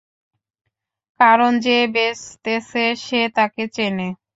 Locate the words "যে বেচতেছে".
1.59-2.85